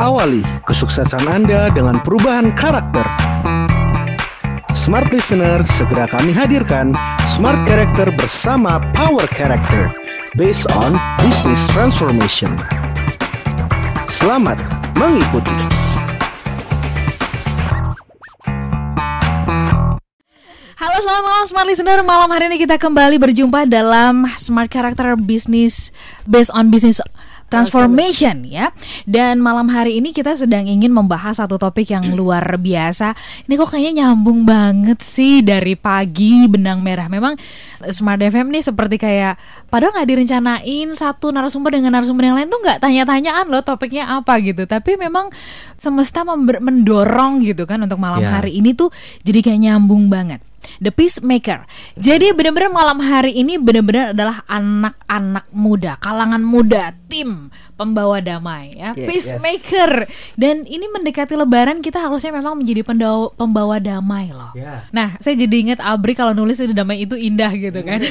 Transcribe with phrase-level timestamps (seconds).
[0.00, 3.04] Awali kesuksesan Anda dengan perubahan karakter.
[4.72, 6.96] Smart Listener, segera kami hadirkan
[7.28, 9.92] Smart Character bersama Power Character
[10.40, 12.48] based on Business Transformation.
[14.08, 14.56] Selamat
[14.96, 15.52] mengikuti.
[20.80, 25.92] Halo selamat malam Smart Listener Malam hari ini kita kembali berjumpa dalam Smart Character Business
[26.24, 27.04] Based on Business
[27.50, 28.70] Transformation ya.
[29.04, 33.12] Dan malam hari ini kita sedang ingin membahas satu topik yang luar biasa.
[33.44, 37.10] Ini kok kayaknya nyambung banget sih dari pagi benang merah.
[37.10, 37.34] Memang
[37.90, 39.34] Smart FM nih seperti kayak
[39.66, 44.38] Padahal nggak direncanain satu narasumber dengan narasumber yang lain tuh nggak tanya-tanyaan loh topiknya apa
[44.42, 44.66] gitu.
[44.66, 45.30] Tapi memang
[45.74, 48.38] semesta member- mendorong gitu kan untuk malam Ya.
[48.38, 50.44] hari ini tuh jadi kayak nyambung banget
[50.78, 51.64] The Peacemaker.
[51.96, 58.92] Jadi benar-benar malam hari ini benar-benar adalah anak-anak muda, kalangan muda, tim pembawa damai ya.
[58.92, 60.04] Yes, Peacemaker.
[60.36, 64.52] Dan ini mendekati lebaran kita harusnya memang menjadi pendaw- pembawa damai loh.
[64.52, 64.84] Ya.
[64.92, 68.04] Nah, saya jadi ingat Abri kalau nulis udah damai itu indah gitu kan.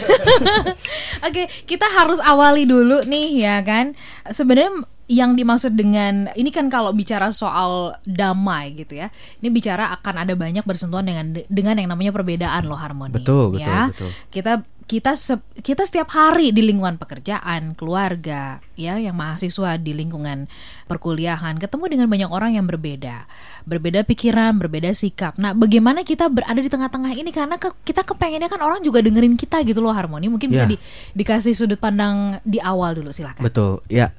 [1.29, 3.93] Oke, kita harus awali dulu nih ya kan.
[4.25, 4.73] Sebenarnya
[5.09, 9.09] yang dimaksud dengan ini kan kalau bicara soal damai gitu ya.
[9.41, 13.17] Ini bicara akan ada banyak bersentuhan dengan dengan yang namanya perbedaan loh harmoni.
[13.17, 13.89] Betul, betul, ya.
[13.89, 14.09] betul.
[14.29, 14.53] Kita
[14.85, 20.49] kita sep- kita setiap hari di lingkungan pekerjaan, keluarga, ya, yang mahasiswa di lingkungan
[20.85, 23.29] perkuliahan, ketemu dengan banyak orang yang berbeda,
[23.69, 25.37] berbeda pikiran, berbeda sikap.
[25.37, 29.37] Nah, bagaimana kita berada di tengah-tengah ini karena ke- kita kepengennya kan orang juga dengerin
[29.37, 30.25] kita gitu loh harmoni.
[30.25, 30.73] Mungkin bisa Ya.
[30.73, 30.81] di-
[31.13, 33.45] dikasih sudut pandang di awal dulu silakan.
[33.45, 34.09] Betul, ya.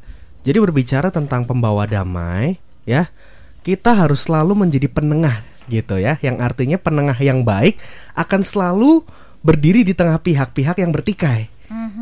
[0.40, 2.56] Jadi berbicara tentang pembawa damai,
[2.88, 3.12] ya,
[3.60, 6.16] kita harus selalu menjadi penengah, gitu ya.
[6.24, 7.76] Yang artinya penengah yang baik
[8.16, 9.04] akan selalu
[9.44, 11.48] berdiri di tengah pihak-pihak yang bertikai,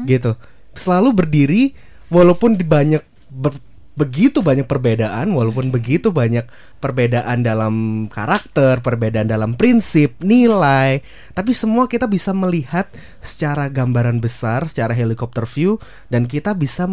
[0.07, 0.39] gitu.
[0.79, 1.63] Selalu berdiri
[2.09, 3.67] walaupun di banyak ber-
[3.99, 6.47] begitu banyak perbedaan, walaupun begitu banyak
[6.79, 11.03] perbedaan dalam karakter, perbedaan dalam prinsip, nilai,
[11.35, 12.87] tapi semua kita bisa melihat
[13.19, 16.87] secara gambaran besar, secara helikopter view, dan kita bisa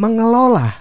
[0.00, 0.80] mengelola,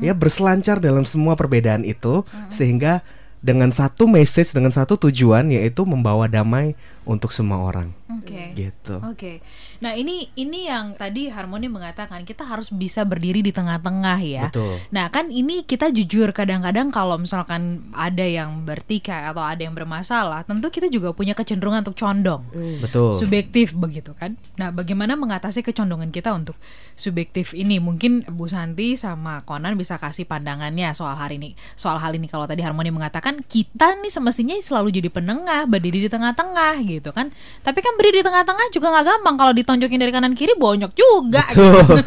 [0.00, 3.04] ya berselancar dalam semua perbedaan itu, sehingga
[3.44, 6.72] dengan satu message, dengan satu tujuan, yaitu membawa damai
[7.04, 8.56] untuk semua orang, Oke.
[8.56, 8.96] gitu.
[9.04, 9.44] Oke.
[9.84, 14.48] Nah, ini ini yang tadi Harmoni mengatakan kita harus bisa berdiri di tengah-tengah ya.
[14.48, 14.80] Betul.
[14.88, 20.48] Nah, kan ini kita jujur kadang-kadang kalau misalkan ada yang bertikai atau ada yang bermasalah,
[20.48, 22.40] tentu kita juga punya kecenderungan untuk condong.
[22.80, 23.20] Betul.
[23.20, 24.40] Subjektif begitu kan.
[24.56, 26.56] Nah, bagaimana mengatasi kecondongan kita untuk
[26.96, 27.84] subjektif ini?
[27.84, 31.52] Mungkin Bu Santi sama Konan bisa kasih pandangannya soal hari ini.
[31.76, 36.08] Soal hal ini kalau tadi Harmoni mengatakan kita nih semestinya selalu jadi penengah, berdiri di
[36.08, 37.32] tengah-tengah gitu kan.
[37.64, 41.42] Tapi kan berdiri di tengah-tengah juga nggak gampang kalau ditonjokin dari kanan kiri bonyok juga.
[41.50, 42.02] gitu.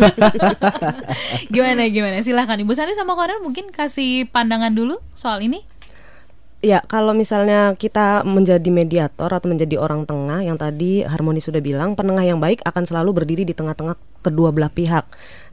[1.54, 2.22] gimana gimana?
[2.22, 5.66] Silahkan Ibu Santi sama Konan mungkin kasih pandangan dulu soal ini.
[6.58, 11.94] Ya, kalau misalnya kita menjadi mediator atau menjadi orang tengah yang tadi Harmoni sudah bilang,
[11.94, 13.94] penengah yang baik akan selalu berdiri di tengah-tengah
[14.28, 15.06] kedua belah pihak.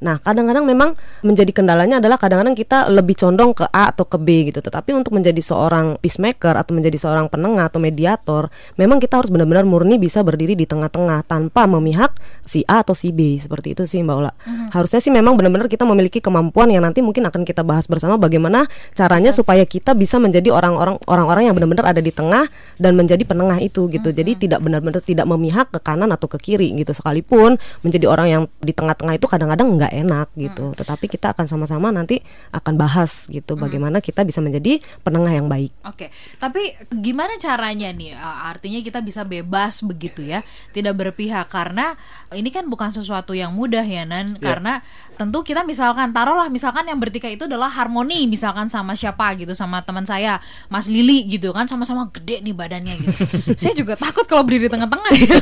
[0.02, 4.50] Nah, kadang-kadang memang menjadi kendalanya adalah kadang-kadang kita lebih condong ke A atau ke B
[4.50, 4.58] gitu.
[4.58, 9.62] Tetapi untuk menjadi seorang peacemaker atau menjadi seorang penengah atau mediator, memang kita harus benar-benar
[9.62, 13.38] murni bisa berdiri di tengah-tengah tanpa memihak si A atau si B.
[13.38, 14.32] Seperti itu sih Mbak Ola.
[14.74, 18.66] Harusnya sih memang benar-benar kita memiliki kemampuan yang nanti mungkin akan kita bahas bersama bagaimana
[18.92, 22.46] caranya supaya kita bisa menjadi orang-orang orang-orang yang benar-benar ada di tengah
[22.78, 24.10] dan menjadi penengah itu gitu.
[24.14, 26.94] Jadi tidak benar-benar tidak memihak ke kanan atau ke kiri gitu.
[26.94, 30.72] Sekalipun menjadi orang yang di tengah-tengah itu kadang-kadang nggak enak gitu.
[30.74, 32.22] Tetapi kita akan sama-sama nanti
[32.54, 35.72] akan bahas gitu bagaimana kita bisa menjadi penengah yang baik.
[35.84, 38.16] Oke, tapi gimana caranya nih?
[38.20, 40.40] Artinya kita bisa bebas begitu ya,
[40.72, 41.94] tidak berpihak karena
[42.34, 44.36] ini kan bukan sesuatu yang mudah ya Nan.
[44.38, 44.80] Karena
[45.14, 49.78] tentu kita misalkan taruhlah misalkan yang bertikai itu adalah harmoni misalkan sama siapa gitu sama
[49.86, 53.18] teman saya Mas Lili gitu kan sama-sama gede nih badannya gitu.
[53.60, 55.10] saya juga takut kalau berdiri di tengah-tengah.
[55.14, 55.34] ya.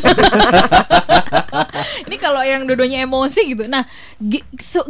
[2.08, 3.64] ini kalau yang dua-duanya emosi gitu.
[3.66, 3.84] Nah,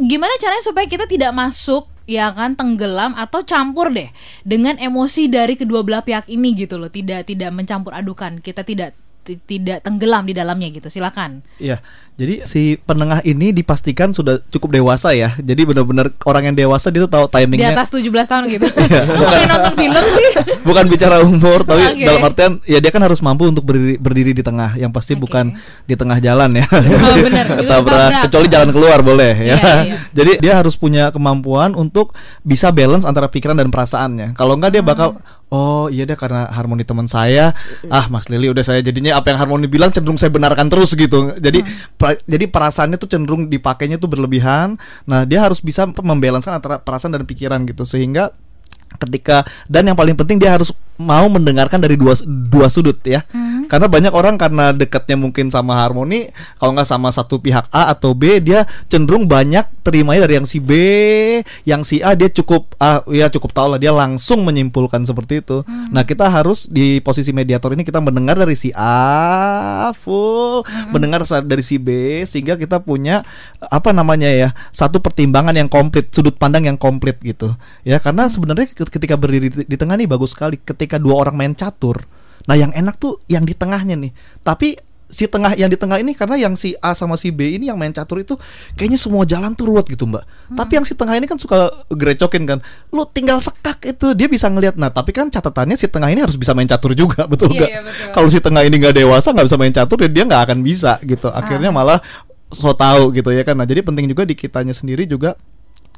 [0.01, 4.11] gimana caranya supaya kita tidak masuk ya kan tenggelam atau campur deh
[4.43, 8.91] dengan emosi dari kedua belah pihak ini gitu loh tidak tidak mencampur adukan kita tidak
[8.91, 11.79] ti- tidak tenggelam di dalamnya gitu silakan Iya,
[12.13, 15.33] jadi si penengah ini dipastikan sudah cukup dewasa ya.
[15.41, 17.73] Jadi benar-benar orang yang dewasa dia tuh tahu di timingnya.
[17.73, 18.65] atas 17 tahun gitu
[19.17, 20.29] Lu kayak nonton film sih
[20.69, 22.05] Bukan bicara umur, tapi Oke.
[22.05, 24.77] dalam artian ya dia kan harus mampu untuk berdiri, berdiri di tengah.
[24.77, 25.25] Yang pasti Oke.
[25.25, 25.57] bukan
[25.89, 26.65] di tengah jalan ya.
[26.69, 27.45] Oh, benar.
[27.65, 28.09] Ketabrak.
[28.29, 29.57] kecuali jalan keluar boleh ya.
[29.57, 29.97] Iya, iya.
[30.13, 32.13] Jadi dia harus punya kemampuan untuk
[32.45, 34.37] bisa balance antara pikiran dan perasaannya.
[34.37, 35.17] Kalau enggak dia bakal
[35.53, 37.53] oh iya deh karena harmoni teman saya.
[37.93, 41.37] Ah Mas Lili udah saya jadinya apa yang harmoni bilang cenderung saya benarkan terus gitu.
[41.37, 41.61] Jadi
[41.93, 44.81] pra- jadi perasaannya tuh cenderung dipakainya tuh berlebihan.
[45.05, 47.85] Nah dia harus bisa membalancekan antara perasaan dan pikiran gitu.
[47.85, 48.33] Sehingga
[49.01, 53.25] ketika dan yang paling penting dia harus mau mendengarkan dari dua dua sudut ya.
[53.65, 56.29] Karena banyak orang karena dekatnya mungkin sama harmoni
[56.61, 60.61] kalau nggak sama satu pihak A atau B dia cenderung banyak terimanya dari yang si
[60.61, 60.71] B
[61.65, 65.65] yang si A dia cukup ah, ya cukup tahu lah dia langsung menyimpulkan seperti itu.
[65.65, 70.61] Nah kita harus di posisi mediator ini kita mendengar dari si A full
[70.93, 73.25] mendengar sa- dari si B sehingga kita punya
[73.73, 77.57] apa namanya ya satu pertimbangan yang komplit sudut pandang yang komplit gitu.
[77.81, 80.61] Ya karena sebenarnya ketika berdiri di, di tengah nih bagus sekali.
[80.61, 82.05] Ketika dua orang main catur
[82.43, 84.11] nah yang enak tuh yang di tengahnya nih.
[84.43, 84.75] Tapi
[85.07, 87.77] si tengah yang di tengah ini karena yang si A sama si B ini yang
[87.77, 88.33] main catur itu
[88.73, 90.25] kayaknya semua jalan tuh ruwet gitu mbak.
[90.51, 92.59] Tapi yang si tengah ini kan suka gerecokin kan.
[92.89, 96.33] Lu tinggal sekak itu dia bisa ngelihat nah tapi kan catatannya si tengah ini harus
[96.33, 97.69] bisa main catur juga betul Iya, nggak?
[97.69, 98.09] iya, betul.
[98.11, 100.91] kalau si tengah ini nggak dewasa nggak bisa main catur ya dia nggak akan bisa
[101.05, 101.29] gitu.
[101.29, 102.01] Akhirnya malah
[102.49, 103.53] so tahu gitu ya kan.
[103.55, 105.37] Nah jadi penting juga di kitanya sendiri juga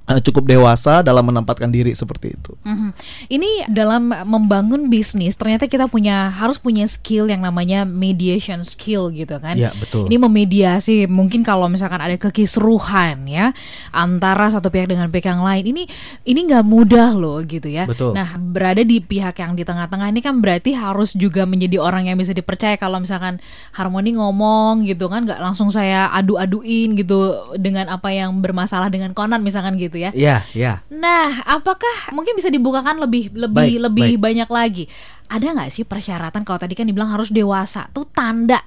[0.06, 2.90] cukup dewasa dalam menempatkan diri seperti itu Mhm.
[3.30, 9.38] Ini dalam membangun bisnis ternyata kita punya harus punya skill yang namanya mediation skill gitu
[9.38, 9.54] kan.
[9.54, 10.10] Iya, betul.
[10.10, 13.54] Ini memediasi mungkin kalau misalkan ada kekisruhan ya
[13.94, 15.84] antara satu pihak dengan pihak yang lain ini
[16.26, 17.86] ini nggak mudah loh gitu ya.
[17.86, 18.18] Betul.
[18.18, 22.18] Nah berada di pihak yang di tengah-tengah ini kan berarti harus juga menjadi orang yang
[22.18, 23.38] bisa dipercaya kalau misalkan
[23.78, 29.46] harmoni ngomong gitu kan nggak langsung saya adu-aduin gitu dengan apa yang bermasalah dengan konan
[29.46, 30.12] misalkan gitu ya.
[30.16, 30.74] Iya, iya.
[30.92, 34.24] Nah, apakah mungkin bisa dibukakan lebih lebih Baik, lebih baik.
[34.24, 34.84] banyak lagi?
[35.26, 38.62] Ada nggak sih persyaratan kalau tadi kan dibilang harus dewasa tuh tanda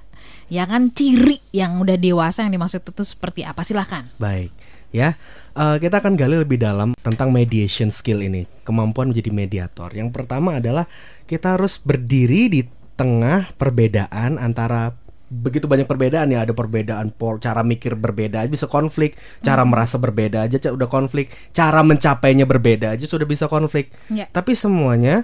[0.49, 4.49] ya kan ciri yang udah dewasa yang dimaksud itu seperti apa silahkan Baik,
[4.89, 5.13] ya.
[5.59, 9.91] Eh, kita akan gali lebih dalam tentang mediation skill ini, kemampuan menjadi mediator.
[9.91, 10.87] Yang pertama adalah
[11.27, 12.61] kita harus berdiri di
[12.95, 14.91] tengah perbedaan antara
[15.29, 16.43] begitu banyak perbedaan ya.
[16.43, 19.15] Ada perbedaan pol cara mikir berbeda aja bisa konflik.
[19.45, 21.31] Cara merasa berbeda aja udah konflik.
[21.55, 23.93] Cara mencapainya berbeda aja sudah bisa konflik.
[24.09, 24.25] Ya.
[24.29, 25.23] tapi semuanya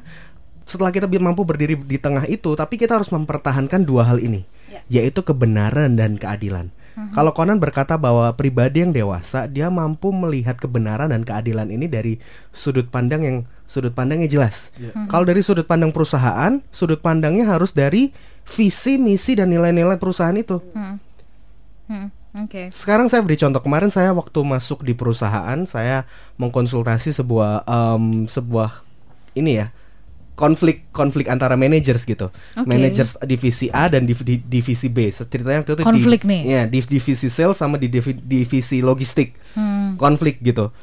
[0.66, 4.46] setelah kita mampu berdiri di tengah itu tapi kita harus mempertahankan dua hal ini.
[4.88, 11.12] Yaitu kebenaran dan keadilan kalau Conan berkata bahwa pribadi yang dewasa dia mampu melihat kebenaran
[11.12, 12.16] dan keadilan ini dari
[12.56, 13.38] sudut pandang yang
[13.68, 14.72] sudut pandangnya jelas.
[15.12, 18.16] Kalau dari sudut pandang perusahaan, sudut pandangnya harus dari
[18.48, 20.64] visi, misi dan nilai-nilai perusahaan itu.
[21.92, 22.08] Hmm,
[22.48, 22.72] oke.
[22.72, 23.60] Sekarang saya beri contoh.
[23.60, 26.08] Kemarin saya waktu masuk di perusahaan saya
[26.40, 28.82] mengkonsultasi sebuah em, sebuah
[29.36, 29.68] ini ya
[30.36, 32.68] konflik konflik antara managers gitu, Oke.
[32.68, 35.08] managers divisi A dan div- di- divisi B.
[35.08, 36.42] Ceritanya waktu itu di- Konflik nih.
[36.44, 39.96] Ya di divisi sales sama di divi- divisi logistik Hmm.
[39.96, 40.76] konflik gitu.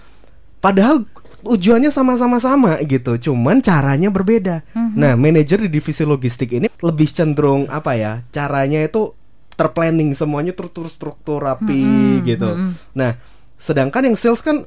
[0.58, 1.04] Padahal
[1.42, 4.62] tujuannya sama-sama sama gitu, cuman caranya berbeda.
[4.72, 4.94] Mhm.
[4.94, 8.22] Nah, manajer di divisi logistik ini lebih cenderung apa ya?
[8.30, 9.12] Caranya itu
[9.52, 12.46] terplanning semuanya terstruktur rapi Mhm, gitu.
[12.48, 12.70] mhm.
[12.94, 13.18] Nah,
[13.58, 14.64] sedangkan yang sales kan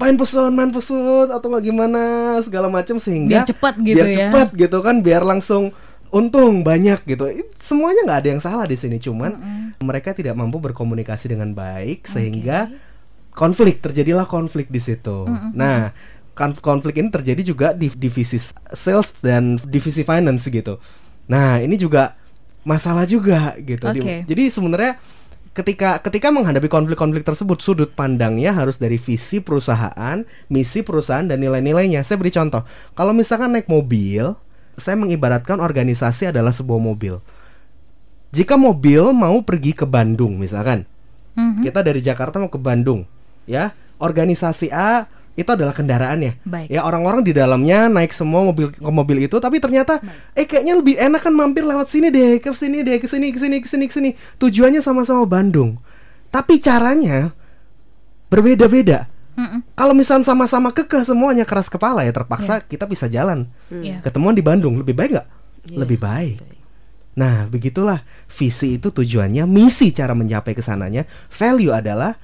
[0.00, 2.02] main pesan, main pesan atau nggak gimana
[2.40, 4.16] segala macam sehingga Biar cepat gitu biar ya.
[4.26, 5.70] cepat gitu kan, biar langsung
[6.10, 7.28] untung banyak gitu.
[7.28, 9.30] It- Semuanya nggak ada yang salah di sini, cuman
[9.78, 12.72] mereka tidak mampu berkomunikasi dengan baik sehingga
[13.30, 15.22] konflik terjadilah konflik di situ.
[15.52, 15.92] Nah,
[16.32, 18.40] kan- konflik ini terjadi juga di divisi
[18.72, 20.80] sales dan divisi finance gitu.
[21.28, 22.18] Nah, ini juga
[22.60, 23.86] masalah juga gitu.
[23.86, 24.26] Oke.
[24.26, 24.98] Jadi sebenarnya
[25.50, 32.06] ketika ketika menghadapi konflik-konflik tersebut sudut pandangnya harus dari visi perusahaan, misi perusahaan dan nilai-nilainya.
[32.06, 32.62] Saya beri contoh.
[32.94, 34.34] Kalau misalkan naik mobil,
[34.78, 37.18] saya mengibaratkan organisasi adalah sebuah mobil.
[38.30, 40.86] Jika mobil mau pergi ke Bandung misalkan,
[41.34, 41.66] Mhm.
[41.66, 43.02] kita dari Jakarta mau ke Bandung,
[43.46, 43.74] ya.
[44.00, 46.44] Organisasi A itu adalah kendaraannya.
[46.44, 46.68] Baik.
[46.68, 49.98] Ya orang-orang di dalamnya naik semua mobil ke mobil itu, tapi ternyata
[50.36, 53.38] eh kayaknya lebih enak kan mampir lewat sini deh, ke sini deh, ke sini, ke
[53.40, 54.10] sini, ke sini, ke sini.
[54.36, 55.80] Tujuannya sama-sama Bandung.
[56.28, 57.32] Tapi caranya
[58.28, 59.10] berbeda-beda.
[59.72, 63.48] Kalau misalnya sama-sama kekeh semuanya keras kepala ya terpaksa kita bisa jalan.
[63.72, 64.04] Iya.
[64.04, 65.28] Ketemuan di Bandung lebih baik nggak?
[65.80, 66.36] Lebih baik.
[67.16, 72.14] Nah, begitulah visi itu tujuannya, misi cara mencapai ke sananya, value adalah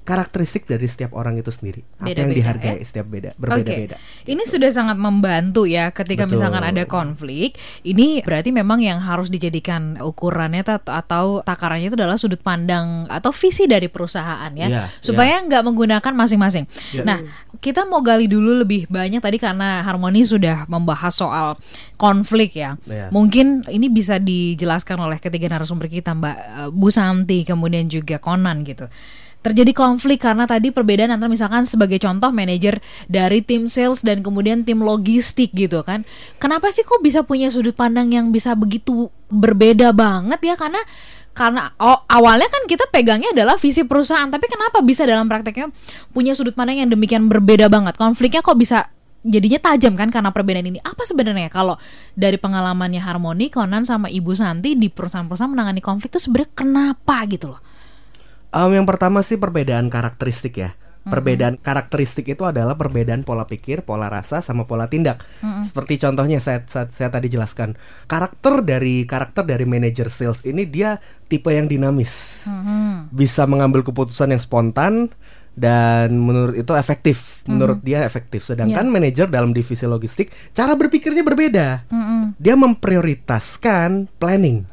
[0.00, 1.84] karakteristik dari setiap orang itu sendiri.
[2.00, 2.86] Apa yang Beda-beda, dihargai ya?
[2.88, 3.96] setiap beda, berbeda-beda.
[4.26, 6.40] ini sudah sangat membantu ya ketika Betul.
[6.40, 7.54] misalkan ada konflik.
[7.86, 13.30] Ini berarti memang yang harus dijadikan ukurannya ta- atau takarannya itu adalah sudut pandang atau
[13.30, 16.64] visi dari perusahaan ya, Iya, supaya nggak menggunakan masing-masing.
[16.96, 17.04] Iya.
[17.06, 17.18] Nah,
[17.60, 21.54] kita mau gali dulu lebih banyak tadi karena Harmoni sudah membahas soal
[21.94, 22.74] konflik ya.
[22.88, 23.12] Iya.
[23.12, 28.64] Mungkin ini bisa dijelaskan oleh ketiga narasumber kita Mbak eh, Bu Santi kemudian juga Konan
[28.66, 28.88] gitu.
[29.40, 32.76] Terjadi konflik karena tadi perbedaan antara misalkan sebagai contoh manajer
[33.08, 36.04] dari tim sales dan kemudian tim logistik gitu kan.
[36.36, 40.80] Kenapa sih kok bisa punya sudut pandang yang bisa begitu berbeda banget ya karena
[41.30, 45.70] karena oh, awalnya kan kita pegangnya adalah visi perusahaan tapi kenapa bisa dalam prakteknya
[46.10, 50.68] punya sudut pandang yang demikian berbeda banget konfliknya kok bisa jadinya tajam kan karena perbedaan
[50.68, 50.80] ini.
[50.80, 51.76] Apa sebenarnya kalau
[52.16, 57.52] dari pengalamannya Harmoni, Conan sama Ibu Santi di perusahaan-perusahaan menangani konflik itu sebenarnya kenapa gitu
[57.52, 57.60] loh?
[58.50, 60.74] Um, yang pertama sih perbedaan karakteristik ya.
[61.00, 65.24] Perbedaan karakteristik itu adalah perbedaan pola pikir, pola rasa, sama pola tindak.
[65.64, 67.72] Seperti contohnya saya, saya saya tadi jelaskan,
[68.04, 72.44] karakter dari karakter dari manajer sales ini dia tipe yang dinamis,
[73.16, 75.08] bisa mengambil keputusan yang spontan
[75.58, 77.42] dan menurut itu efektif.
[77.44, 78.46] Menurut dia efektif.
[78.46, 81.84] Sedangkan manajer dalam divisi logistik cara berpikirnya berbeda.
[82.38, 84.64] Dia memprioritaskan planning,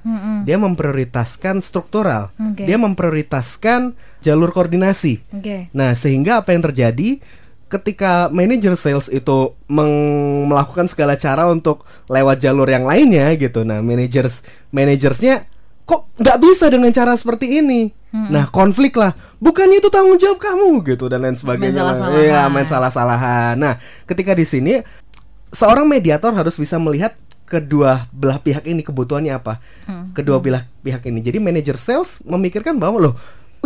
[0.45, 2.63] dia memprioritaskan struktural, Oke.
[2.63, 5.19] dia memprioritaskan jalur koordinasi.
[5.33, 5.73] Oke.
[5.73, 7.19] Nah, sehingga apa yang terjadi
[7.67, 13.67] ketika manajer sales itu melakukan segala cara untuk lewat jalur yang lainnya gitu.
[13.67, 14.39] Nah, managers
[14.71, 15.51] manajersnya
[15.87, 17.95] kok nggak bisa dengan cara seperti ini.
[18.11, 19.13] Nah, konflik lah.
[19.37, 21.79] Bukannya itu tanggung jawab kamu gitu dan lain sebagainya.
[21.85, 22.19] salah-salahan.
[22.19, 23.53] Iya, main salah-salahan.
[23.55, 23.73] Nah,
[24.09, 24.73] ketika di sini
[25.53, 27.13] seorang mediator harus bisa melihat
[27.47, 29.63] kedua belah pihak ini kebutuhannya apa.
[30.11, 31.23] Kedua belah pihak ini.
[31.23, 33.15] Jadi manajer sales memikirkan bahwa loh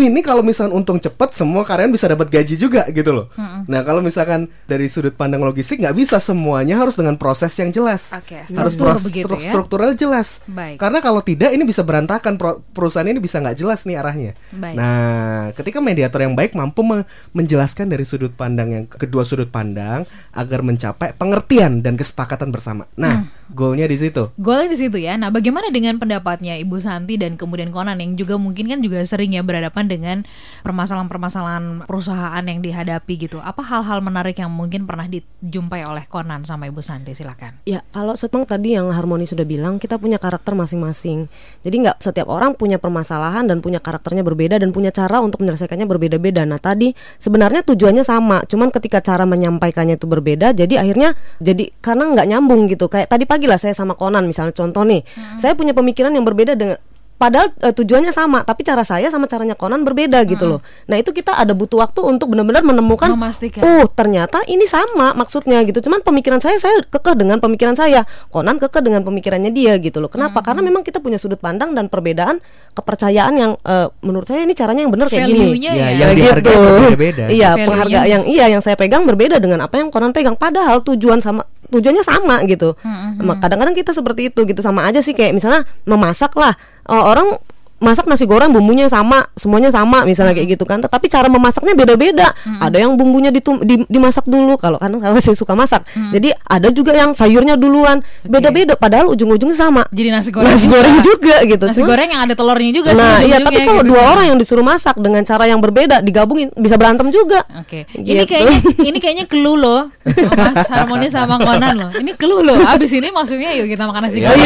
[0.01, 3.25] ini kalau misalkan untung cepet semua karyawan bisa dapat gaji juga gitu loh.
[3.67, 8.15] Nah kalau misalkan dari sudut pandang logistik nggak bisa semuanya harus dengan proses yang jelas.
[8.15, 9.51] Oke, harus struktur pros- begitu stru- ya.
[9.53, 10.41] struktural jelas.
[10.48, 10.81] Baik.
[10.81, 12.39] Karena kalau tidak ini bisa berantakan
[12.72, 14.31] perusahaan ini bisa nggak jelas nih arahnya.
[14.55, 14.75] Baik.
[14.79, 20.08] Nah ketika mediator yang baik mampu me- menjelaskan dari sudut pandang yang kedua sudut pandang
[20.31, 22.88] agar mencapai pengertian dan kesepakatan bersama.
[22.96, 24.31] Nah goalnya di situ.
[24.36, 25.15] Golnya di situ ya.
[25.15, 29.36] Nah, bagaimana dengan pendapatnya Ibu Santi dan kemudian Conan yang juga mungkin kan juga sering
[29.36, 30.17] ya berhadapan dengan
[30.65, 33.39] permasalahan-permasalahan perusahaan yang dihadapi gitu.
[33.39, 37.13] Apa hal-hal menarik yang mungkin pernah dijumpai oleh Conan sama Ibu Santi?
[37.15, 37.63] Silakan.
[37.70, 41.29] Ya, kalau memang tadi yang Harmoni sudah bilang, kita punya karakter masing-masing.
[41.62, 45.86] Jadi nggak setiap orang punya permasalahan dan punya karakternya berbeda dan punya cara untuk menyelesaikannya
[45.86, 46.41] berbeda-beda.
[46.50, 52.10] Nah, tadi sebenarnya tujuannya sama, cuman ketika cara menyampaikannya itu berbeda, jadi akhirnya jadi karena
[52.17, 52.89] nggak nyambung gitu.
[52.89, 55.05] Kayak tadi pagi lah saya sama Conan misalnya contoh nih,
[55.38, 56.77] saya punya pemikiran yang berbeda dengan
[57.21, 60.65] Padahal eh, tujuannya sama, tapi cara saya sama caranya Conan berbeda gitu loh.
[60.89, 63.13] Nah itu kita ada butuh waktu untuk benar-benar menemukan.
[63.13, 63.62] Memastikan.
[63.62, 65.86] Oh ternyata ini sama maksudnya gitu.
[65.86, 68.10] Cuman pemikiran saya saya kekeh dengan pemikiran saya.
[68.33, 70.10] Conan kekeh dengan pemikirannya dia gitu loh.
[70.10, 70.41] Kenapa?
[70.41, 72.41] Karena memang kita punya sudut pandang dan perbedaan
[72.74, 75.62] kepercayaan yang eh, menurut saya ini caranya yang benar kayak gini.
[75.62, 75.88] Ya, ya.
[75.93, 77.24] yang dihargai berbeda-beda.
[77.29, 77.67] Iya, Value-nya.
[77.69, 80.33] penghargaan yang iya yang saya pegang berbeda dengan apa yang Conan pegang.
[80.33, 82.75] Padahal tujuan sama tujuannya sama gitu.
[82.84, 87.38] Em, Kadang-kadang kita seperti itu gitu sama aja sih kayak misalnya memasak lah Eh, orang
[87.81, 92.29] masak nasi goreng bumbunya sama semuanya sama misalnya kayak gitu kan tetapi cara memasaknya beda-beda
[92.55, 96.69] ada yang bumbunya ditum- di- dimasak dulu kalau kan kalau saya suka masak jadi ada
[96.69, 100.45] juga yang sayurnya duluan beda-beda padahal ujung-ujungnya sama Jadi nasi goreng.
[100.47, 100.77] nasi juga.
[100.77, 103.81] goreng juga gitu Nasi goreng yang ada telurnya juga sih Nah, iya ujung-ujungnya tapi kalau
[103.81, 104.11] gitu dua kan.
[104.11, 107.41] orang yang disuruh masak dengan cara yang berbeda digabungin bisa berantem juga.
[107.55, 108.29] Oke, ini Gitu.
[108.29, 108.57] kayaknya
[108.89, 111.89] ini kayaknya clue loh, Mas Harmoni sama Conan loh.
[111.93, 112.61] Ini clue loh.
[112.63, 114.29] Abis ini maksudnya yuk kita makan nasi Iya.
[114.29, 114.45] goreng.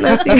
[0.04, 0.30] Nasi.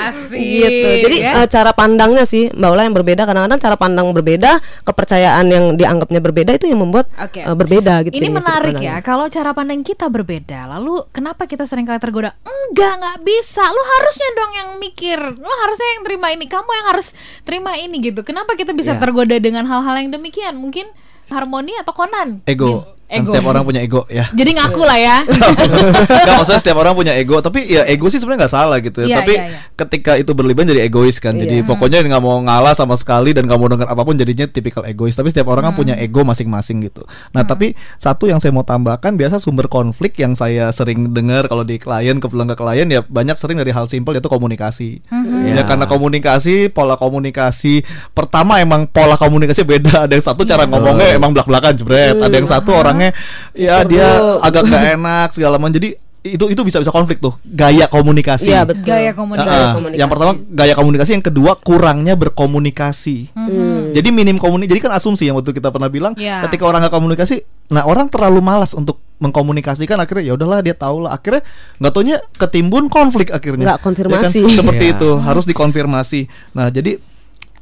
[0.00, 0.40] Asik.
[0.40, 0.89] gitu.
[0.98, 1.32] Jadi ya.
[1.42, 4.50] eh, cara pandangnya sih Mbak Ula yang berbeda kadang-kadang cara pandang berbeda,
[4.82, 7.46] kepercayaan yang dianggapnya berbeda itu yang membuat Oke.
[7.46, 8.14] eh, berbeda gitu.
[8.18, 12.34] Ini sudut menarik ya, kalau cara pandang kita berbeda, lalu kenapa kita sering kali tergoda?
[12.42, 13.62] Enggak, nggak bisa.
[13.62, 15.18] Lu harusnya dong yang mikir.
[15.18, 16.44] Lu harusnya yang terima ini.
[16.46, 18.20] Kamu yang harus terima ini gitu.
[18.22, 19.00] Kenapa kita bisa Ya.
[19.00, 20.58] tergoda dengan hal-hal yang demikian?
[20.58, 20.86] Mungkin
[21.30, 22.42] harmoni atau konan?
[22.44, 22.66] Ego.
[22.82, 22.99] Gitu.
[23.10, 24.30] Kan setiap orang punya ego ya.
[24.30, 25.16] Jadi ngaku lah ya.
[26.22, 29.06] Gak maksudnya setiap orang punya ego Tapi ya ego sih sebenarnya nggak salah gitu ya
[29.06, 29.58] Iya, Tapi iya, iya.
[29.76, 31.66] ketika itu berlebihan jadi egois kan Jadi Iya.
[31.66, 35.12] pokoknya nggak mau ngalah sama sekali Dan nggak mau dengar apa pun jadinya tipikal egois
[35.12, 35.80] Tapi setiap orang kan Hmm.
[35.80, 40.32] punya ego masing-masing gitu Nah tapi satu yang saya mau tambahkan Biasa sumber konflik yang
[40.32, 44.14] saya sering dengar Kalau di klien, kebetulan ke klien Ya banyak sering dari hal simpel
[44.14, 45.46] yaitu komunikasi Hmm.
[45.46, 45.64] Ya Ya.
[45.64, 50.70] karena komunikasi, pola komunikasi Pertama emang pola komunikasi beda Ada yang satu cara Iya.
[50.70, 53.12] ngomongnya emang belak-belakan jebret Ada yang satu orangnya
[53.52, 54.06] ya dia
[54.38, 55.90] agak nggak enak segala macam jadi
[56.20, 58.84] itu itu bisa bisa konflik tuh gaya komunikasi Iya betul.
[58.84, 59.56] Gaya komunikasi.
[59.72, 59.96] komunikasi.
[59.96, 63.96] yang pertama gaya komunikasi yang kedua kurangnya berkomunikasi Hmm.
[63.96, 66.44] jadi minim komunikasi jadi kan asumsi yang waktu kita pernah bilang Iya.
[66.44, 67.40] ketika orang nggak komunikasi
[67.70, 71.40] nah orang terlalu malas untuk mengkomunikasikan akhirnya ya udahlah dia tahu lah akhirnya
[71.76, 74.38] nggak taunya ketimbun konflik akhirnya Nggak konfirmasi.
[74.38, 74.56] Ya kan?
[74.56, 74.94] seperti Iya.
[74.96, 76.20] itu harus dikonfirmasi
[76.52, 77.00] nah jadi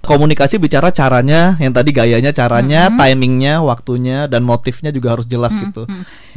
[0.02, 5.84] komunikasi bicara caranya yang tadi gayanya caranya timingnya waktunya dan motifnya juga harus jelas gitu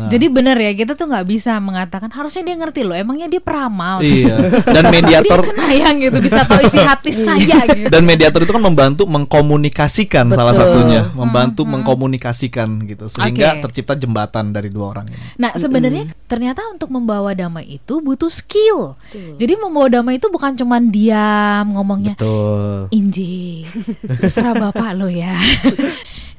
[0.02, 0.10] Nah.
[0.10, 2.98] Jadi bener ya kita tuh nggak bisa mengatakan harusnya dia ngerti loh.
[2.98, 4.02] Emangnya dia peramal.
[4.02, 4.34] iya
[4.66, 7.86] dan mediator Dia cenayang gitu bisa tahu isi hati saya gitu.
[7.86, 10.66] dan mediator itu kan membantu mengkomunikasikan salah Betul.
[10.74, 13.70] satunya membantu mengkomunikasikan gitu sehingga Oke.
[13.70, 18.98] tercipta jembatan dari dua orang ini Nah, sebenarnya ternyata untuk membawa damai itu butuh skill.
[19.12, 22.90] Jadi membawa damai itu bukan cuman diam ngomongnya Betul.
[24.22, 25.36] Terserah bapak lo ya.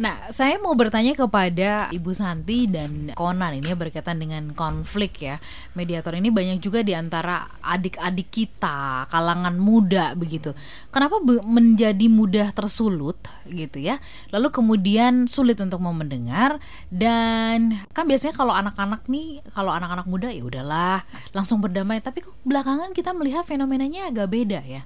[0.00, 5.36] Nah, saya mau bertanya kepada Ibu Santi dan Konan ini berkaitan dengan konflik ya.
[5.76, 10.56] Mediator ini banyak juga di antara adik-adik kita, kalangan muda begitu.
[10.88, 14.00] Kenapa menjadi mudah tersulut gitu ya?
[14.32, 16.56] Lalu kemudian sulit untuk mau mendengar
[16.88, 21.04] dan kan biasanya kalau anak-anak nih, kalau anak-anak muda ya udahlah
[21.36, 22.00] langsung berdamai.
[22.00, 24.82] Tapi kok belakangan kita melihat fenomenanya agak beda ya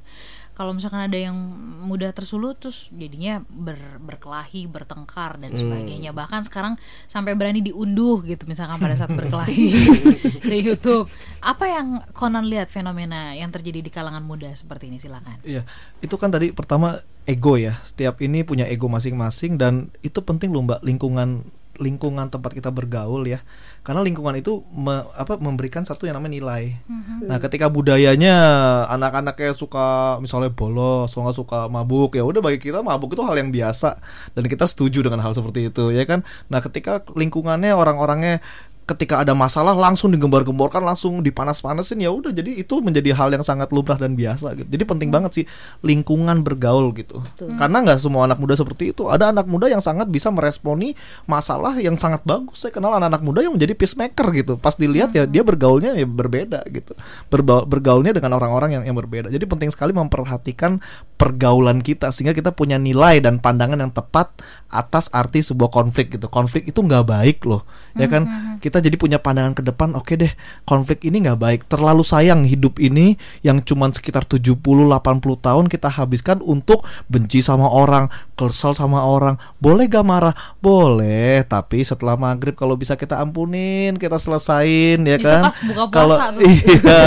[0.57, 1.37] kalau misalkan ada yang
[1.85, 6.17] mudah tersulut terus jadinya ber- berkelahi, bertengkar dan sebagainya.
[6.17, 9.69] Bahkan sekarang sampai berani diunduh gitu misalkan pada saat berkelahi
[10.41, 11.13] di YouTube.
[11.45, 15.37] Apa yang Conan lihat fenomena yang terjadi di kalangan muda seperti ini silakan.
[15.45, 15.69] Iya,
[16.01, 17.77] itu kan tadi pertama ego ya.
[17.85, 21.45] Setiap ini punya ego masing-masing dan itu penting loh Mbak lingkungan
[21.79, 23.41] lingkungan tempat kita bergaul ya.
[23.87, 26.63] Karena lingkungan itu me- apa memberikan satu yang namanya nilai.
[27.29, 28.35] Nah, ketika budayanya
[28.91, 33.55] anak-anaknya suka misalnya bolos, nggak suka mabuk, ya udah bagi kita mabuk itu hal yang
[33.55, 34.01] biasa
[34.35, 36.27] dan kita setuju dengan hal seperti itu ya kan.
[36.51, 38.43] Nah, ketika lingkungannya orang-orangnya
[38.87, 42.31] ketika ada masalah langsung digembar-gemborkan langsung dipanas-panasin ya udah.
[42.31, 44.69] Jadi itu menjadi hal yang sangat lumrah dan biasa gitu.
[44.71, 45.45] Jadi penting banget sih
[45.83, 47.19] lingkungan bergaul gitu.
[47.59, 49.11] Karena nggak semua anak muda seperti itu.
[49.11, 50.95] Ada anak muda yang sangat bisa meresponi
[51.27, 52.63] masalah yang sangat bagus.
[52.63, 54.55] Saya kenal anak-anak muda yang menjadi peacemaker gitu.
[54.63, 56.95] Pas dilihat ya dia bergaulnya ya berbeda gitu.
[57.27, 59.35] Berba- bergaulnya dengan orang-orang yang yang berbeda.
[59.35, 60.79] Jadi penting sekali memperhatikan
[61.19, 64.31] pergaulan kita sehingga kita punya nilai dan pandangan yang tepat
[64.71, 66.31] atas arti sebuah konflik gitu.
[66.31, 67.67] Konflik itu nggak baik loh
[67.99, 68.23] ya kan?
[68.63, 70.33] Kita jadi punya pandangan ke depan oke deh
[70.69, 71.61] konflik ini nggak baik.
[71.67, 74.63] Terlalu sayang hidup ini yang cuman sekitar 70-80
[75.41, 79.41] tahun kita habiskan untuk benci sama orang kesel sama orang.
[79.59, 80.35] Boleh gak marah?
[80.61, 85.43] Boleh tapi setelah maghrib kalau bisa kita ampunin kita selesain ya Itu kan?
[85.49, 86.17] pas buka puasa kalau
[86.47, 87.03] iya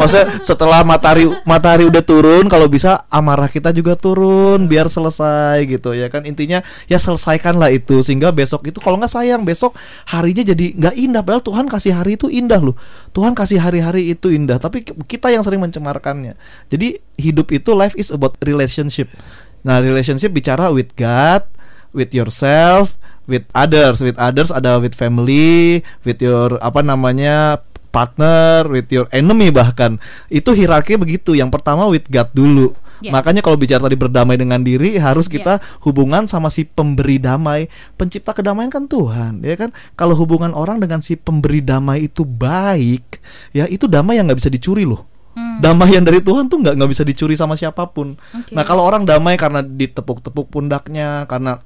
[0.00, 5.92] maksudnya setelah matahari matahari udah turun kalau bisa amarah kita juga turun biar selesai gitu
[5.92, 6.24] ya kan?
[6.24, 9.76] Intinya ya selesaikanlah itu sehingga besok itu kalau nggak sayang besok
[10.08, 12.76] harinya jadi nggak indah padahal Tuhan kasih hari itu indah loh.
[13.10, 16.38] Tuhan kasih hari-hari itu indah tapi kita yang sering mencemarkannya.
[16.70, 19.10] Jadi hidup itu life is about relationship.
[19.62, 21.46] Nah relationship bicara with God
[21.92, 24.02] with yourself with others.
[24.02, 27.62] With others ada with family with your apa namanya
[27.92, 30.00] partner with your enemy bahkan.
[30.32, 31.36] Itu hierarki begitu.
[31.36, 33.10] Yang pertama with God dulu Ya.
[33.10, 35.38] makanya kalau bicara tadi berdamai dengan diri harus Ya.
[35.42, 37.66] kita hubungan sama si pemberi damai
[37.98, 43.18] pencipta kedamaian kan Tuhan ya kan kalau hubungan orang dengan si pemberi damai itu baik
[43.52, 46.90] ya itu damai yang nggak bisa dicuri loh Damai yang dari Tuhan tuh nggak nggak
[46.92, 48.20] bisa dicuri sama siapa pun.
[48.36, 48.52] Oke.
[48.52, 51.64] Nah kalau orang damai karena ditepuk-tepuk pundaknya, karena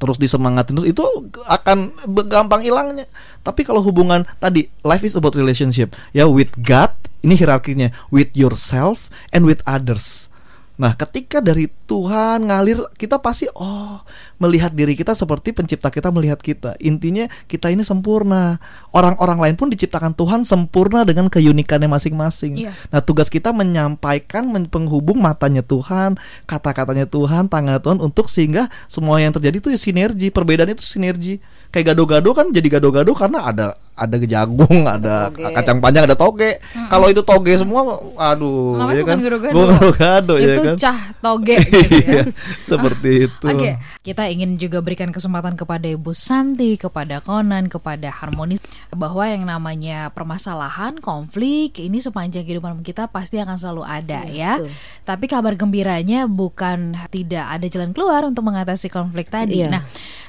[0.00, 1.04] terus disemangatin terus itu
[1.44, 1.92] akan
[2.24, 3.04] gampang hilangnya.
[3.44, 9.12] Tapi kalau hubungan tadi life is about relationship ya with God ini hierarkinya with yourself
[9.36, 10.32] and with others.
[10.74, 14.02] Nah, ketika dari Tuhan ngalir, kita pasti oh
[14.38, 16.74] melihat diri kita seperti pencipta kita melihat kita.
[16.82, 18.58] Intinya kita ini sempurna.
[18.90, 22.66] Orang-orang lain pun diciptakan Tuhan sempurna dengan keunikannya masing-masing.
[22.66, 22.72] Iya.
[22.90, 26.18] Nah, tugas kita menyampaikan men- penghubung matanya Tuhan,
[26.48, 30.28] kata-katanya Tuhan, tangannya Tuhan untuk sehingga semua yang terjadi itu ya sinergi.
[30.34, 31.38] Perbedaan itu sinergi.
[31.70, 35.54] Kayak gado-gado kan jadi gado-gado karena ada ada jagung, ada toge.
[35.54, 36.58] kacang panjang, ada toge.
[36.90, 39.16] Kalau itu toge semua, aduh, Namanya ya kan?
[39.54, 40.74] Bukan gado-gado, ya itu kan?
[40.78, 42.02] cah toge gitu ya.
[42.02, 42.22] Iya,
[42.66, 43.46] seperti itu.
[43.46, 43.70] Oke,
[44.02, 48.58] kita ingin juga berikan kesempatan kepada Ibu Santi, kepada Konan, kepada Harmonis
[48.90, 54.58] bahwa yang namanya permasalahan, konflik ini sepanjang kehidupan kita pasti akan selalu ada ya.
[54.58, 54.74] betul.
[55.06, 59.62] Tapi kabar gembiranya bukan tidak ada jalan keluar untuk mengatasi konflik tadi.
[59.62, 59.70] Iya.
[59.70, 59.82] Nah,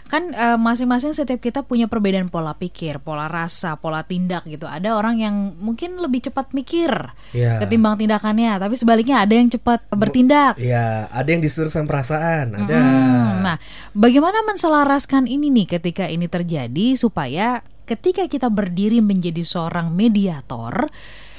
[0.06, 4.70] kan eh, masing-masing setiap kita punya perbedaan pola pikir, pola rasa, pola tindak gitu.
[4.70, 6.92] Ada orang yang mungkin lebih cepat mikir
[7.34, 7.58] Ya.
[7.60, 10.56] ketimbang tindakannya, tapi sebaliknya ada yang cepat bertindak.
[10.62, 12.78] Ya, ada yang disuruh sama perasaan, ada.
[12.78, 13.58] Hmm, nah,
[13.92, 20.90] bagaimana menselaraskan ini nih ketika ini terjadi supaya ketika kita berdiri menjadi seorang mediator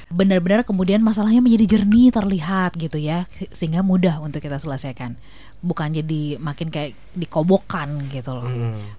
[0.07, 5.19] benar-benar kemudian masalahnya menjadi jernih terlihat gitu ya sehingga mudah untuk kita selesaikan
[5.57, 8.45] bukan jadi makin kayak dikobokan gitu loh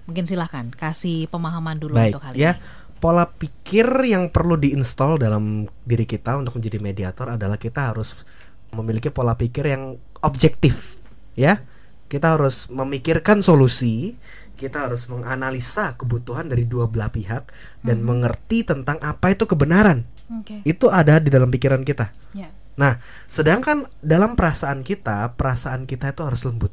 [0.03, 2.53] mungkin silahkan kasih pemahaman dulu Baik, untuk hal ya.
[2.55, 8.27] ini Pola pikir yang perlu diinstal dalam diri kita untuk menjadi mediator adalah kita harus
[8.75, 10.99] memiliki pola pikir yang objektif,
[11.31, 11.63] ya.
[12.11, 14.19] Kita harus memikirkan solusi,
[14.59, 17.47] kita harus menganalisa kebutuhan dari dua belah pihak
[17.87, 20.03] dan mengerti tentang apa itu kebenaran.
[20.27, 22.11] oke Itu ada di dalam pikiran kita.
[22.35, 22.95] ya Nah,
[23.27, 26.71] sedangkan dalam perasaan kita, perasaan kita itu harus lembut,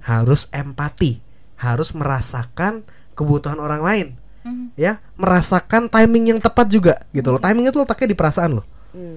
[0.00, 1.20] harus empati,
[1.60, 2.80] harus merasakan
[3.12, 4.06] kebutuhan orang lain,
[4.42, 4.66] Mhm.
[4.80, 7.40] ya, merasakan timing yang tepat juga, gitu loh.
[7.40, 8.64] Timing itu letaknya di perasaan loh,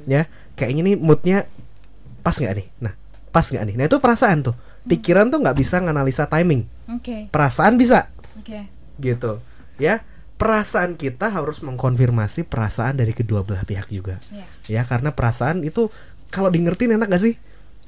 [0.04, 0.28] ya.
[0.60, 1.48] Kayaknya ini moodnya
[2.20, 2.68] pas nggak nih?
[2.84, 2.94] Nah,
[3.32, 3.76] pas nggak nih?
[3.80, 4.56] Nah itu perasaan tuh.
[4.84, 6.68] Pikiran tuh nggak bisa nganalisa timing.
[6.92, 7.32] Oke.
[7.32, 8.68] Perasaan bisa, Oke.
[9.00, 9.40] gitu.
[9.80, 10.04] Ya,
[10.40, 14.24] perasaan kita harus mengkonfirmasi perasaan dari kedua belah pihak juga.
[14.32, 14.48] Iya.
[14.72, 15.92] Ya, karena perasaan itu
[16.32, 17.36] kalau di ngertiin enak gak sih?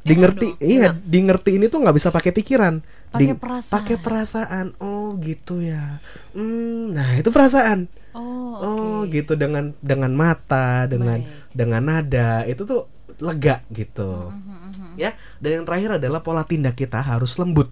[0.02, 2.82] Di ngerti, iya, di ngertiin itu nggak bisa pakai pikiran.
[3.14, 3.74] Pakai perasaan.
[3.78, 4.66] Pakai perasaan.
[4.82, 6.02] Oh, gitu ya.
[6.34, 7.86] Hmm, nah itu perasaan.
[8.18, 9.14] Oh, Oh oke.
[9.14, 11.54] gitu dengan dengan mata, dengan Baik.
[11.54, 12.90] dengan nada itu tuh
[13.22, 14.34] lega gitu.
[14.34, 17.70] Mm-hmm, Ya, dan yang terakhir adalah pola tindak kita harus lembut.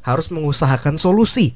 [0.00, 1.54] Harus mengusahakan solusi.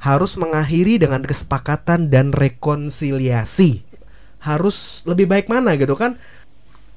[0.00, 3.84] Harus mengakhiri dengan kesepakatan dan rekonsiliasi.
[4.44, 6.16] Harus lebih baik mana gitu kan?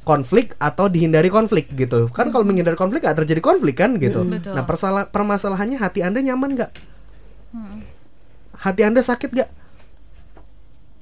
[0.08, 2.08] konflik atau dihindari konflik gitu.
[2.16, 4.24] Kan kalau menghindari konflik gak terjadi konflik kan gitu.
[4.24, 4.56] Betul.
[4.56, 4.64] nah
[5.04, 6.72] permasalahannya hati anda nyaman nggak?
[8.56, 9.52] Hati anda sakit gak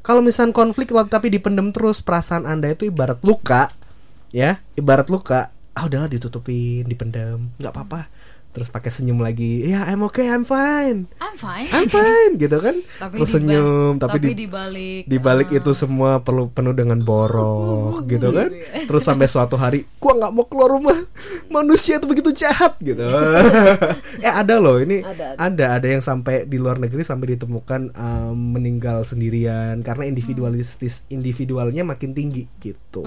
[0.06, 3.74] kalau misalnya konflik tapi dipendem terus perasaan anda itu ibarat luka
[4.30, 8.06] ya ibarat luka ah udahlah ditutupin dipendam nggak apa-apa
[8.56, 11.12] terus pakai senyum lagi ya I'm okay I'm fine.
[11.20, 11.68] I'm fine.
[11.76, 12.80] I'm fine gitu kan?
[13.04, 16.72] Tapi terus senyum tapi, tapi di di balik di balik eh, itu semua perlu penuh
[16.72, 18.48] dengan borok gitu kan?
[18.88, 20.96] Terus sampai suatu hari gua nggak mau keluar rumah.
[21.52, 23.04] Manusia itu begitu jahat gitu.
[24.26, 25.66] Eh ada loh ini Ada, ada.
[25.76, 32.16] ada yang sampai di luar negeri sampai ditemukan um, meninggal sendirian karena individualistis individualnya makin
[32.16, 33.04] tinggi gitu.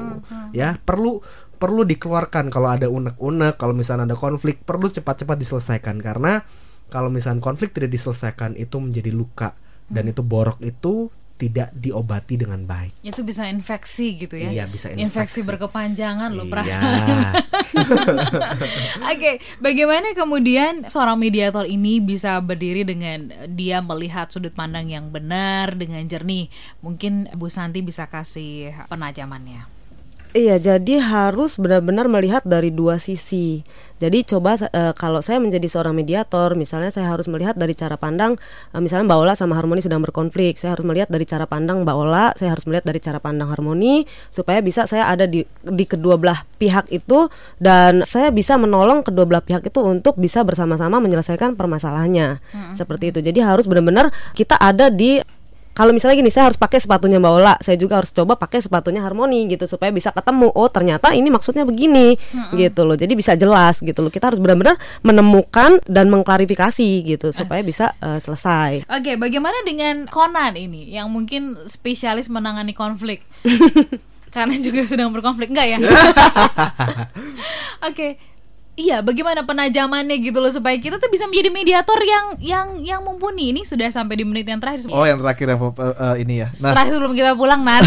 [0.53, 1.25] Ya perlu
[1.59, 6.47] perlu dikeluarkan kalau ada unek-unek kalau misalnya ada konflik perlu cepat-cepat diselesaikan karena
[6.89, 9.53] kalau misalnya konflik tidak diselesaikan itu menjadi luka
[9.91, 14.51] dan itu borok itu tidak diobati dengan baik itu bisa infeksi gitu ya.
[14.51, 15.07] Iya, bisa infeksi.
[15.07, 15.41] infeksi.
[15.47, 16.51] berkepanjangan loh Iya.
[16.51, 16.99] perasaan.
[19.15, 25.79] Oke, bagaimana kemudian seorang mediator ini bisa berdiri dengan dia melihat sudut pandang yang benar
[25.79, 26.51] dengan jernih?
[26.83, 29.78] Mungkin Bu Santi bisa kasih penajamannya.
[30.39, 33.67] Iya, jadi harus benar-benar melihat dari dua sisi.
[33.99, 38.39] Jadi coba eh, kalau saya menjadi seorang mediator, misalnya saya harus melihat dari cara pandang,
[38.71, 41.97] eh, misalnya Mbak Ola sama Harmoni sedang berkonflik, saya harus melihat dari cara pandang Mbak
[41.99, 46.15] Ola, saya harus melihat dari cara pandang Harmoni, supaya bisa saya ada di di kedua
[46.15, 47.27] belah pihak itu
[47.59, 52.39] dan saya bisa menolong kedua belah pihak itu untuk bisa bersama-sama menyelesaikan permasalahannya.
[52.79, 53.19] Seperti itu.
[53.27, 55.19] Jadi harus benar-benar kita ada di
[55.79, 58.99] kalau misalnya gini saya harus pakai sepatunya Mbak Ola, saya juga harus coba pakai sepatunya
[58.99, 60.51] Harmoni gitu supaya bisa ketemu.
[60.59, 62.19] Oh, ternyata ini maksudnya begini
[62.59, 62.99] gitu loh.
[62.99, 64.11] Jadi bisa jelas gitu loh.
[64.11, 64.75] Kita harus benar-benar
[65.07, 68.91] menemukan dan mengklarifikasi gitu supaya bisa eh, selesai.
[68.91, 73.23] Oke, bagaimana dengan Conan ini yang mungkin spesialis menangani konflik?
[74.35, 75.79] Karena juga sedang berkonflik enggak ya?
[77.89, 78.19] Oke.
[78.79, 83.51] Iya, bagaimana penajamannya gitu loh supaya kita tuh bisa menjadi mediator yang yang yang mumpuni.
[83.51, 84.87] Ini sudah sampai di menit yang terakhir.
[84.95, 86.49] Oh yang terakhir yang eh, ini ya.
[86.63, 87.83] Nah Setelah sebelum kita pulang, Nat.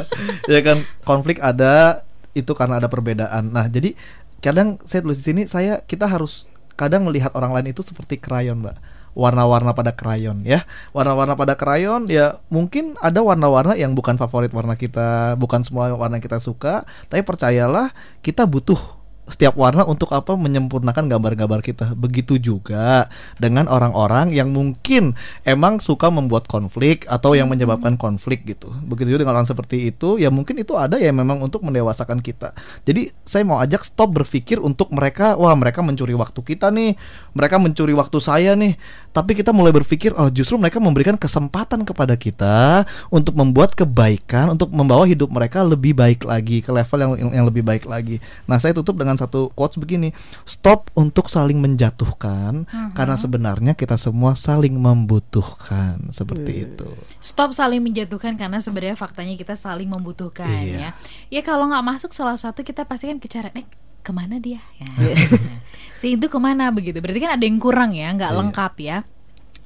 [0.52, 2.04] ya kan konflik ada
[2.36, 3.48] itu karena ada perbedaan.
[3.48, 3.96] Nah jadi
[4.44, 6.44] kadang saya tulis di sini saya kita harus
[6.76, 8.76] kadang melihat orang lain itu seperti krayon mbak
[9.16, 14.76] warna-warna pada krayon ya warna-warna pada krayon ya mungkin ada warna-warna yang bukan favorit warna
[14.76, 18.95] kita bukan semua warna yang kita suka tapi percayalah kita butuh
[19.26, 21.98] setiap warna untuk apa menyempurnakan gambar-gambar kita.
[21.98, 23.10] Begitu juga
[23.42, 28.70] dengan orang-orang yang mungkin emang suka membuat konflik atau yang menyebabkan konflik gitu.
[28.86, 32.54] Begitu juga dengan orang seperti itu, ya mungkin itu ada ya memang untuk mendewasakan kita.
[32.86, 36.94] Jadi saya mau ajak stop berpikir untuk mereka, wah mereka mencuri waktu kita nih,
[37.34, 38.78] mereka mencuri waktu saya nih.
[39.10, 44.70] Tapi kita mulai berpikir, oh justru mereka memberikan kesempatan kepada kita untuk membuat kebaikan, untuk
[44.70, 48.22] membawa hidup mereka lebih baik lagi ke level yang yang, yang lebih baik lagi.
[48.46, 50.12] Nah saya tutup dengan satu quotes begini
[50.44, 56.88] stop untuk saling menjatuhkan karena sebenarnya kita semua saling membutuhkan seperti itu
[57.20, 60.62] Stop saling menjatuhkan karena sebenarnya faktanya kita saling membutuhkan ya.
[60.62, 60.90] Iya.
[61.32, 63.66] Ya kalau nggak masuk salah satu kita pasti kan kecara eh
[64.06, 64.62] ke mana dia?
[64.78, 65.16] Ya.
[66.00, 67.02] si itu ke mana begitu?
[67.02, 69.02] Berarti kan ada yang kurang ya, nggak lengkap ya.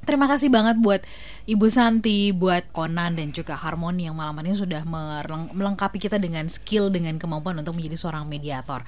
[0.01, 1.05] Terima kasih banget buat
[1.45, 4.81] Ibu Santi, buat Conan dan juga Harmoni yang malam ini sudah
[5.53, 8.81] melengkapi kita dengan skill dengan kemampuan untuk menjadi seorang mediator.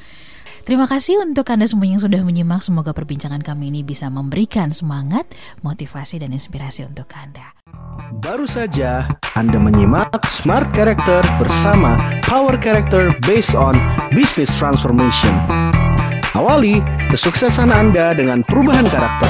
[0.64, 2.64] Terima kasih untuk Anda semua yang sudah menyimak.
[2.64, 5.28] Semoga perbincangan kami ini bisa memberikan semangat,
[5.62, 7.52] motivasi dan inspirasi untuk Anda.
[8.24, 13.76] Baru saja Anda menyimak Smart Character bersama Power Character based on
[14.16, 15.34] Business Transformation.
[16.34, 16.82] Awali
[17.14, 19.30] kesuksesan Anda dengan perubahan karakter.